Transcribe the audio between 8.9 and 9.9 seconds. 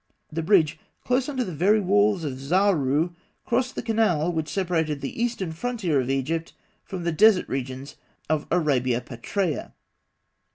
Petraea.